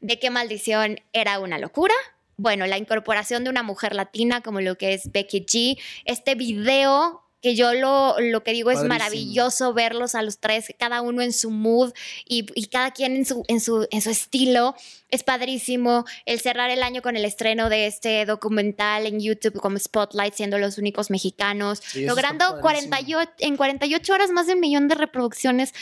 [0.00, 1.94] de Qué Maldición era una locura.
[2.36, 5.80] Bueno, la incorporación de una mujer latina como lo que es Becky G.
[6.06, 8.98] Este video que yo lo, lo que digo es Padrísimo.
[8.98, 11.92] maravilloso verlos a los tres, cada uno en su mood
[12.26, 14.74] y, y cada quien en su, en, su, en su estilo.
[15.10, 19.78] Es padrísimo el cerrar el año con el estreno de este documental en YouTube como
[19.78, 22.62] Spotlight, siendo los únicos mexicanos, Sí, logrando padrísimo.
[22.62, 25.74] 48, en 48 horas más de un millón de reproducciones.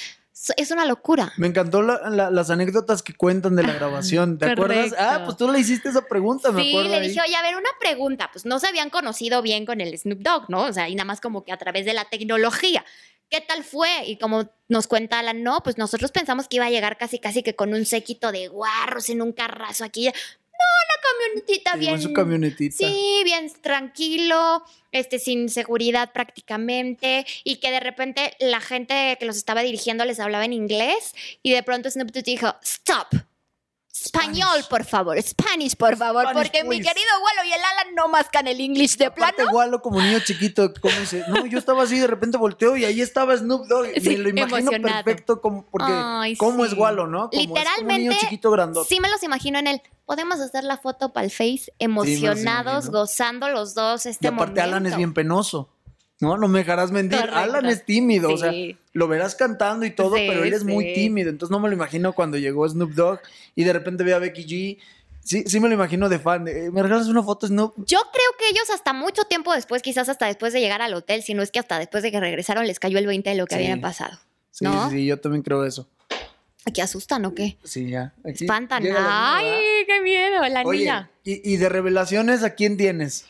[0.56, 1.32] Es- una locura.
[1.36, 4.38] Me encantó la- la- las anécdotas que cuentan de la grabación.
[4.38, 4.94] ¿Te acuerdas?
[4.98, 6.88] Ah, pues tú le hiciste esa pregunta, me Sí, acuerdo.
[6.90, 7.08] le ahí.
[7.08, 8.30] dije, oye, a ver, una pregunta.
[8.32, 10.62] Pues no se habían conocido bien con el Snoop Dogg, ¿no?
[10.64, 12.84] O sea, y nada más como que a través de la tecnología.
[13.30, 13.88] ¿Qué tal fue?
[14.06, 17.42] Y como nos cuenta Alan, no, pues nosotros pensamos que iba a llegar casi, casi
[17.42, 20.10] que con un séquito de guarros en un carrazo aquí.
[20.82, 21.94] Una camionetita bien.
[21.94, 22.76] en su camionetita.
[22.76, 29.36] Sí, bien tranquilo, este, sin seguridad prácticamente, y que de repente la gente que los
[29.36, 33.31] estaba dirigiendo les hablaba en inglés, y de pronto Snoop Dogg dijo, stop.
[33.94, 35.20] Español, por favor.
[35.20, 36.22] Spanish, por favor.
[36.24, 39.32] Spanish, porque mi querido Walo y el Alan no mascan el English de plano.
[39.34, 42.86] Aparte, Walo como niño chiquito, como dice, no, yo estaba así, de repente volteo y
[42.86, 43.88] ahí estaba Snoop Dogg.
[44.00, 45.04] Sí, Me lo imagino emocionado.
[45.04, 46.72] perfecto como, porque Ay, cómo sí.
[46.72, 47.28] es Walo, ¿no?
[47.28, 48.88] Como, Es como Literalmente, niño chiquito grandote.
[48.88, 49.82] Sí me los imagino en él.
[50.06, 54.62] Podemos hacer la foto para el Face emocionados, gozando los dos este y aparte momento.
[54.62, 55.68] Alan es bien penoso.
[56.22, 57.18] No, no me dejarás mentir.
[57.18, 57.38] Correcto.
[57.38, 58.76] Alan es tímido, o sea, Sí.
[58.92, 60.92] lo verás cantando y todo, Sí, pero él es muy sí.
[60.94, 61.28] tímido.
[61.30, 63.20] Entonces no me lo imagino cuando llegó Snoop Dogg
[63.56, 64.78] y de repente ve a Becky G.
[65.24, 66.46] Sí, sí me lo imagino de fan.
[66.48, 67.74] "Eh, ¿Me regalas una foto, Snoop?
[67.86, 71.22] Yo creo que ellos hasta mucho tiempo después, quizás hasta después de llegar al hotel,
[71.22, 73.46] si no es que hasta después de que regresaron les cayó el 20 de lo
[73.46, 73.60] que Sí.
[73.62, 74.18] habían pasado.
[74.50, 74.90] Sí, ¿No?
[74.90, 75.88] sí, sí, yo también creo eso.
[76.72, 77.56] ¿Qué asustan o qué?
[77.64, 78.12] Sí, ya.
[78.24, 78.82] Aquí Espantan.
[78.84, 78.96] niña,
[79.36, 81.10] Ay, qué miedo, la Oye, niña.
[81.24, 83.24] y, y de revelaciones, ¿a quién tienes?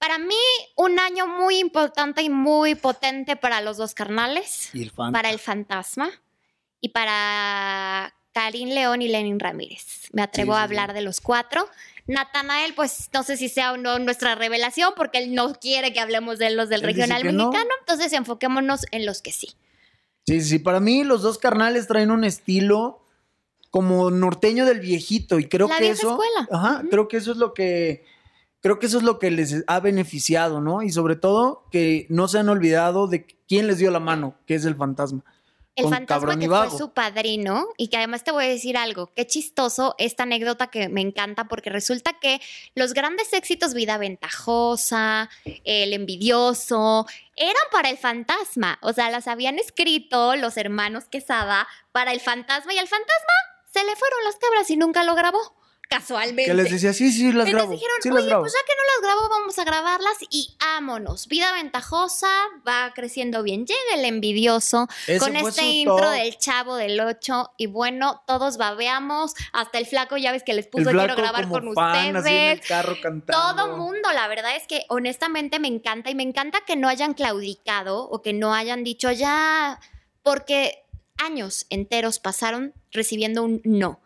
[0.00, 0.34] Para mí,
[0.76, 5.38] un año muy importante y muy potente para los dos carnales, Y el para el
[5.38, 6.10] fantasma
[6.80, 10.08] y para Karim León y Lenin Ramírez.
[10.12, 11.68] Me atrevo Sí, sí, a hablar de los cuatro.
[12.06, 16.00] Natanael, pues no sé si sea o no nuestra revelación, porque él no quiere que
[16.00, 17.48] hablemos de los del Él regional no.
[17.48, 19.48] mexicano, entonces enfoquémonos en los que sí.
[20.26, 23.04] Sí, sí, para mí los dos carnales traen un estilo
[23.70, 26.48] como norteño del viejito y creo La que vieja eso, escuela.
[26.50, 28.04] ajá, creo que eso es lo que
[28.60, 30.82] creo que eso es lo que les ha beneficiado, ¿no?
[30.82, 34.54] Y sobre todo que no se han olvidado de quién les dio la mano, que
[34.54, 35.24] es el fantasma.
[35.76, 38.48] El Con fantasma Cabrón y que fue su padrino y que además te voy a
[38.48, 42.40] decir algo, qué chistoso esta anécdota que me encanta porque resulta que
[42.74, 45.30] los grandes éxitos Vida Ventajosa,
[45.64, 52.12] El Envidioso, eran para el fantasma, o sea, las habían escrito los hermanos Quesada para
[52.12, 53.32] el fantasma y al fantasma
[53.72, 55.54] se le fueron las cabras y nunca lo grabó,
[55.90, 56.44] casualmente.
[56.46, 57.72] Que les decía, sí, sí, las Entonces grabo.
[57.72, 58.42] dijeron, sí, las oye, grabo.
[58.44, 61.26] pues ya que no las grabo, vamos a grabarlas y ámonos.
[61.26, 62.28] Vida ventajosa,
[62.66, 63.66] va creciendo bien.
[63.66, 66.12] Llega el envidioso Ese con este intro top.
[66.12, 69.34] del chavo del 8 y bueno, todos babeamos.
[69.52, 72.52] Hasta el flaco, ya ves que les puso quiero grabar con fan, así en el
[72.58, 72.68] ustedes.
[72.68, 73.54] carro cantando.
[73.64, 77.14] Todo mundo, la verdad es que honestamente me encanta y me encanta que no hayan
[77.14, 79.80] claudicado o que no hayan dicho ya,
[80.22, 80.84] porque
[81.18, 84.00] años enteros pasaron recibiendo un no.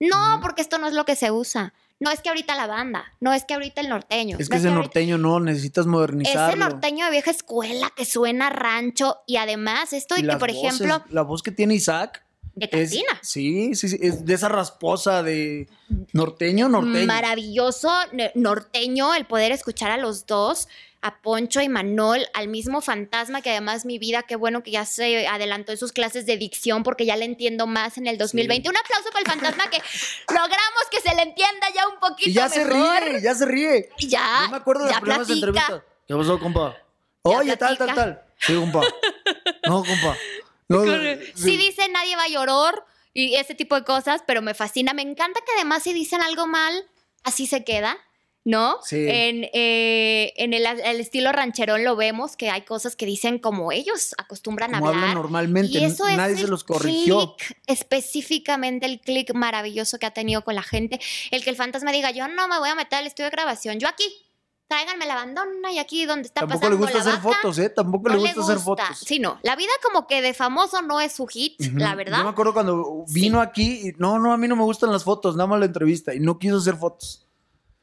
[0.00, 1.74] No, porque esto no es lo que se usa.
[2.00, 4.36] No es que ahorita la banda, no es que ahorita el norteño.
[4.38, 6.48] Es no que ese ahorita- norteño no, necesitas modernizarlo.
[6.50, 10.52] Ese norteño de vieja escuela que suena rancho y además esto de Y que, por
[10.52, 12.22] voces, ejemplo, la voz que tiene Isaac
[12.54, 13.18] de es, cantina.
[13.22, 15.68] sí, sí, sí, es de esa rasposa de
[16.12, 17.06] norteño, norteño.
[17.06, 17.90] Maravilloso
[18.36, 20.68] norteño el poder escuchar a los dos,
[21.00, 24.84] a Poncho y Manol, al mismo fantasma que además mi vida, qué bueno que ya
[24.84, 28.68] se adelantó en sus clases de dicción porque ya le entiendo más en el 2020.
[28.68, 29.78] Un aplauso para el fantasma que
[30.28, 33.90] logramos que se le entienda ya un poquito Y ya se ríe, ya se ríe.
[33.98, 35.82] Y ya, Yo me acuerdo de ya las primeras entrevistas.
[36.06, 36.76] ¿Qué pasó, compa?
[37.22, 38.22] Oye, tal, tal, tal.
[38.38, 38.80] Sí, compa.
[39.66, 40.16] No, compa.
[40.70, 40.82] No,
[41.34, 42.84] Sí dice nadie va a llorar
[43.14, 44.92] y ese tipo de cosas, pero me fascina.
[44.92, 46.86] Me encanta que además si dicen algo mal,
[47.24, 47.96] así se queda,
[48.48, 48.78] ¿no?
[48.82, 48.96] Sí.
[49.06, 53.72] En, eh, en el, el estilo rancherón lo vemos, que hay cosas que dicen como
[53.72, 55.16] ellos acostumbran a Como hablan hablar.
[55.16, 57.36] normalmente, Y eso es nadie el se los corrigió.
[57.36, 60.98] click, específicamente el clic maravilloso que ha tenido con la gente.
[61.30, 63.78] El que el fantasma diga, yo no me voy a meter al estudio de grabación,
[63.78, 64.04] yo aquí.
[64.70, 67.58] Tráiganme la bandona y aquí donde está Tampoco le pasando gusta la hacer vaca, fotos,
[67.58, 67.70] ¿eh?
[67.70, 68.98] Tampoco no le gusta hacer fotos.
[68.98, 69.38] Sí, no.
[69.42, 71.78] La vida como que de famoso no es su hit, Ujú.
[71.78, 72.18] la verdad.
[72.18, 75.04] Yo me acuerdo cuando vino aquí y no, no, a mí no me gustan las
[75.04, 77.24] fotos, nada más la entrevista y no quiso hacer fotos.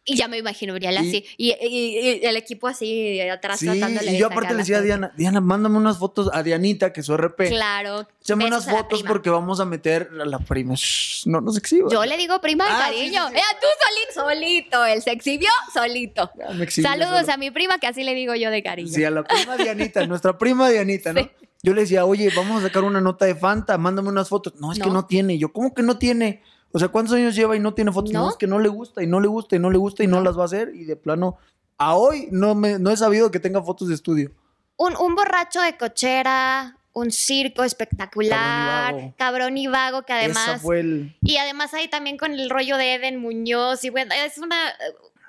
[0.07, 1.25] Y ya me imagino Y- así.
[1.35, 4.81] Y, y- y el equipo así atrás Sí, tratándole y yo aparte le decía a.
[4.81, 7.49] Diana, Diana, mándame unas fotos a Dianita, que es su RP.
[7.49, 8.07] Claro.
[8.19, 10.75] Besos unas fotos porque vamos a meter a la prima.
[10.75, 11.91] Shh, no nos exhibas.
[11.91, 13.27] Yo le digo prima de Ah, cariño.
[13.29, 13.39] sí, sí.
[13.39, 13.67] Eh, tú
[14.15, 14.85] solito, solito.
[14.85, 16.29] Él se exhibió solito.
[16.37, 17.33] Ya me exhibí Saludos solo.
[17.33, 18.89] a mi prima, que así le digo yo de cariño.
[18.93, 21.27] Sí, a la prima Dianita, nuestra prima Dianita, ¿no?
[21.63, 24.53] Yo le decía, oye, vamos a sacar una nota de Fanta, mándame unas fotos.
[24.59, 25.05] No, es que No.
[25.07, 25.39] tiene.
[25.39, 26.43] Yo, ¿cómo que no tiene?
[26.75, 28.11] O sea, ¿cuántos años lleva y no tiene fotos?
[28.11, 28.29] No, ¿No?
[28.31, 30.19] es que no le gusta y no le gusta y no le gusta y no,
[30.19, 30.75] las va a hacer.
[30.75, 31.37] Y de plano,
[31.77, 34.31] a hoy no, me, no he sabido que tenga fotos de estudio.
[34.75, 39.13] Un, un borracho de cochera, un circo espectacular, Cabrón y vago.
[39.17, 41.15] cabrón y vago, que Esa además fue el...
[41.21, 44.57] Y además ahí también con el rollo de Eden Muñoz y bueno, es una,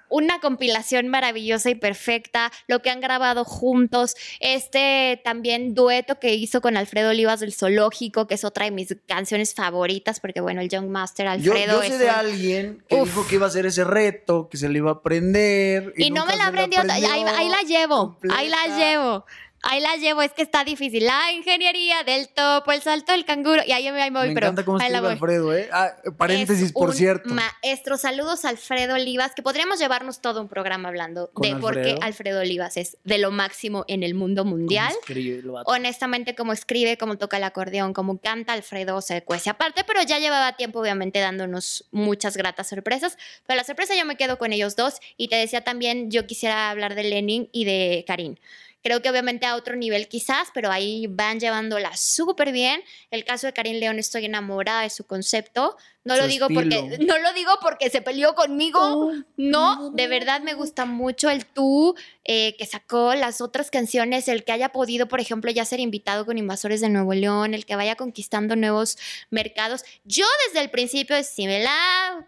[0.08, 6.60] una compilación maravillosa y perfecta, lo que han grabado juntos, este también dueto que hizo
[6.60, 10.68] con Alfredo Olivas del Zoológico, que es otra de mis canciones favoritas, porque bueno, el
[10.68, 13.08] Young Master Alfredo yo sé es de un- alguien que Uf.
[13.08, 15.92] dijo que iba a hacer ese reto, que se le iba a aprender.
[15.96, 19.24] Y, no me la aprendió, ahí, ahí la llevo, ahí la llevo.
[19.68, 21.04] Ahí la llevo, es que está difícil.
[21.04, 23.62] La ingeniería del topo, el salto del canguro.
[23.66, 25.12] Y ahí me, ahí me voy, Me pero encanta cómo ahí la escribe voy.
[25.12, 25.68] Alfredo, ¿eh?
[25.72, 27.34] Ah, paréntesis, Es por un cierto.
[27.34, 31.98] Maestro, saludos a Alfredo Olivas, que podríamos llevarnos todo un programa hablando de por qué
[32.00, 32.40] Alfredo.
[32.40, 34.88] Olivas es de lo máximo en el mundo mundial.
[34.88, 35.42] ¿Cómo escribe?
[35.64, 40.18] Honestamente, como escribe, como toca el acordeón, como canta, Alfredo se cuece aparte, pero ya
[40.18, 43.18] llevaba tiempo, obviamente, dándonos muchas gratas sorpresas.
[43.46, 45.00] Pero la sorpresa yo me quedo con ellos dos.
[45.16, 48.36] Y te decía también, yo quisiera hablar de Lenin y de Karim.
[48.86, 52.80] Creo que obviamente a otro nivel quizás, pero ahí van llevándola súper bien.
[53.10, 55.76] El caso de Karim León, estoy enamorada de su concepto.
[56.04, 59.10] No Su lo digo porque no lo digo porque se peleó conmigo.
[59.36, 64.44] No, de verdad me gusta mucho el tú eh, que sacó las otras canciones, el
[64.44, 67.74] que haya podido, por ejemplo, ya ser invitado con Invasores de Nuevo León, el que
[67.74, 68.98] vaya conquistando nuevos
[69.30, 69.82] mercados.
[70.04, 72.24] Yo desde el principio, si me la...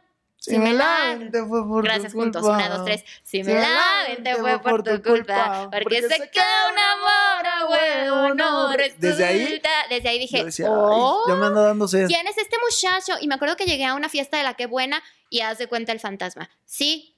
[0.48, 1.18] Si me la...
[1.30, 2.56] te fue por tu Gracias juntos, culpa.
[2.56, 3.04] una, dos, tres.
[3.22, 7.68] Si Si me la te fue por tu culpa, porque sé que un amor a
[7.68, 9.06] huevo no resulta.
[9.06, 12.06] Desde ahí, Desde ahí dije, decía, oh, ya me anda dando sed.
[12.06, 13.14] ¿quién es este muchacho?
[13.20, 15.66] Y me acuerdo que llegué a una fiesta de la que buena y haz de
[15.66, 16.48] cuenta el fantasma.
[16.64, 17.16] Sí,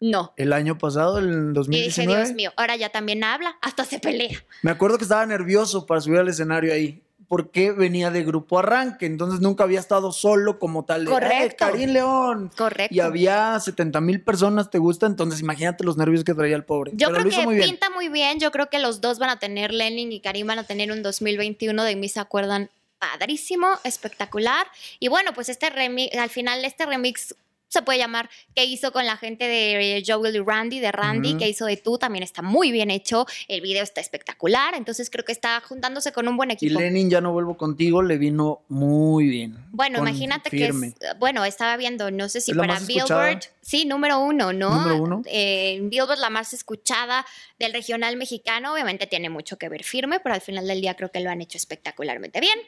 [0.00, 0.34] no.
[0.36, 4.00] El año pasado, el Y dije, 2019, Dios mío, ahora ya también habla, hasta se
[4.00, 4.44] pelea.
[4.62, 7.02] me acuerdo que estaba nervioso para subir al escenario ahí.
[7.32, 11.06] Porque venía de grupo arranque, entonces nunca había estado solo como tal.
[11.06, 11.46] de, Correcto.
[11.46, 12.50] "Eh, Karim León.
[12.54, 12.94] Correcto.
[12.94, 15.06] Y había 70 mil personas, ¿te gusta?
[15.06, 16.92] Entonces imagínate los nervios que traía el pobre.
[16.94, 17.70] Yo Pero creo que muy bien.
[17.70, 18.38] pinta muy bien.
[18.38, 21.02] Yo creo que los dos van a tener, Lenin y Karim van a tener un
[21.02, 22.68] 2021 de mí se acuerdan
[22.98, 24.66] padrísimo, espectacular.
[25.00, 27.34] Y bueno, pues este remix, al final este remix
[27.72, 31.30] se puede llamar que hizo con la gente de eh, Joel y Randy, de Randy,
[31.30, 31.38] Ujú.
[31.38, 33.24] que hizo de tú, también está muy bien hecho.
[33.48, 34.74] El video está espectacular.
[34.74, 36.78] Entonces creo que está juntándose con un buen Y equipo.
[36.78, 39.56] Lenin, ya no vuelvo contigo, le vino muy bien.
[39.70, 40.92] Bueno, imagínate firme.
[40.92, 42.80] que es, bueno, estaba viendo, no sé si ¿Es la para?
[42.80, 44.76] Billboard, sí, número uno, ¿no?
[44.76, 45.22] ¿Número uno?
[45.24, 47.24] Eh, Billboard la más escuchada
[47.58, 51.10] del regional mexicano, obviamente tiene mucho que ver firme, pero al final del día creo
[51.10, 52.58] que lo han hecho espectacularmente bien.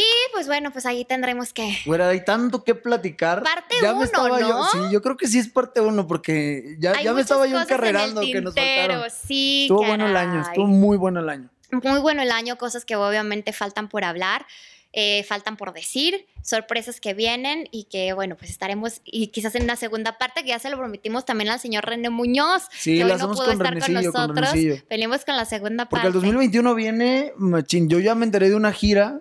[0.00, 1.76] Y pues bueno, pues ahí tendremos que...
[1.84, 3.42] Güera, hay tanto que platicar.
[3.42, 4.64] Parte ya uno, me estaba yo, ¿no?
[4.70, 7.52] sí, yo creo que sí es parte uno, porque ya, Hay ya me estaba yo
[7.52, 9.10] cosas en el encarrerando que nos faltaron.
[9.10, 10.48] Sí, Estuvo bueno el año, caray.
[10.52, 11.50] estuvo muy bueno el año.
[11.70, 14.46] Muy bueno el año, cosas que obviamente faltan por hablar,
[14.94, 19.64] eh, faltan por decir, sorpresas que vienen y que, bueno, pues estaremos y quizás en
[19.64, 23.04] una segunda parte que ya se lo prometimos también al señor René Muñoz, Sí, que
[23.04, 24.50] hoy no pudo con estar con con nosotros.
[24.50, 24.82] Renecillo.
[24.88, 26.06] Venimos con la segunda Porque parte.
[26.08, 29.20] el 2021 viene, machín, yo ya me enteré de una gira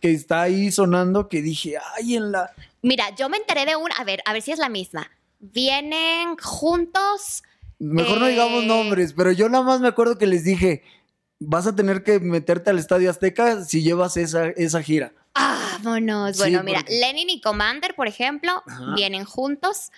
[0.00, 2.50] que está ahí sonando que dije, ay, en la...
[2.82, 5.10] Mira, yo me enteré de un, a ver, a ver si es la misma.
[5.38, 7.42] Vienen juntos.
[7.78, 8.30] Mejor no Eh.
[8.30, 10.82] digamos nombres, pero yo nada más me acuerdo que les dije,
[11.38, 15.12] vas a tener que meterte al Estadio Azteca si llevas esa, esa gira.
[15.34, 16.36] Vámonos.
[16.36, 18.94] Sí, Bueno, mira, porque- Lenin y Commander, por ejemplo, Ajá.
[18.96, 19.90] vienen juntos.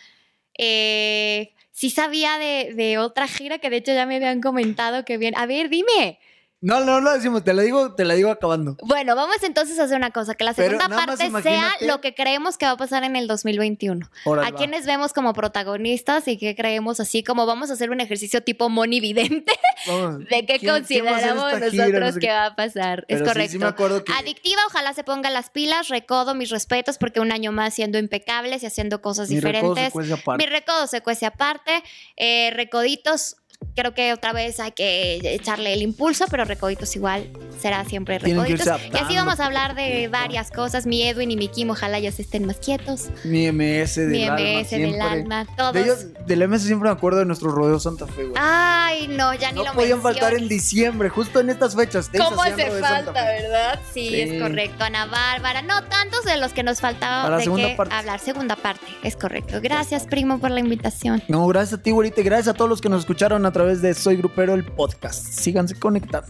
[0.59, 5.18] Eh, sí sabía de, de otra gira que de hecho ya me habían comentado que
[5.18, 5.37] viene.
[5.38, 6.18] A ver, dime.
[6.62, 8.77] No, no lo decimos, te la digo, te la digo acabando.
[8.83, 12.57] Bueno, vamos entonces a hacer una cosa, que la segunda parte sea lo que creemos
[12.57, 14.09] que va a pasar en el 2021.
[14.25, 14.57] Órale, a va.
[14.57, 18.68] quienes vemos como protagonistas y que creemos así como vamos a hacer un ejercicio tipo
[18.68, 19.53] Moni Vidente
[19.88, 20.18] Vamos.
[20.31, 21.87] de qué ¿Quién- quién va a hacer consideramos gira?
[21.87, 22.33] nosotros No sé que qué.
[22.33, 23.05] va a pasar.
[23.09, 23.53] Pero es correcto.
[23.53, 24.12] Sí, me acuerdo que...
[24.12, 25.88] Adictiva, ojalá se ponga las pilas.
[25.88, 29.81] Recodo, mis respetos, porque un año más siendo impecables y haciendo cosas mi recodo se
[29.81, 29.92] diferentes.
[29.92, 30.44] cuece aparte.
[30.46, 31.83] Mi recodo se cuece aparte.
[32.16, 33.37] Eh, recoditos,
[33.77, 37.29] creo que otra vez hay que echarle el impulso, pero recoditos igual
[37.61, 38.66] será siempre recoditos.
[38.92, 40.87] Y así vamos a hablar de varias cosas.
[40.87, 43.09] Mi Edwin y mi Kim, ojalá ya se estén más quietos.
[43.25, 45.01] Mi MS del Mi alma, MS del siempre.
[45.01, 45.72] alma, todos.
[45.75, 48.35] De ellos, del MS siempre me acuerdo de nuestro rodeo Santa Fe, güey.
[48.37, 52.11] Ay, no, ya ni no lo podían faltar en diciembre, justo en estas fechas.
[52.16, 53.79] ¿Cómo hace falta, verdad?
[53.92, 54.20] Sí, Sí.
[54.20, 54.85] es correcto.
[54.85, 57.94] Ana Bárbara, no tantos de los que nos faltaba Para de segunda qué parte.
[57.94, 58.18] hablar.
[58.20, 59.61] Segunda parte, es correcto.
[59.62, 61.22] Gracias, primo, por la invitación.
[61.29, 63.92] No, gracias a ti, güerita, gracias a todos los que nos escucharon a través de
[63.92, 65.26] Soy Grupero, el podcast.
[65.26, 66.28] Síganse conectando.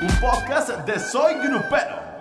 [0.00, 2.11] Un podcast de Soy Grupero.